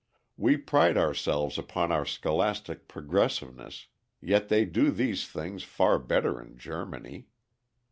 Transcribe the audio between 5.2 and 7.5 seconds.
things far better in Germany.